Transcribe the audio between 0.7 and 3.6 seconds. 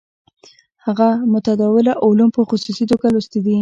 هغه متداوله علوم په خصوصي توګه لوستي دي.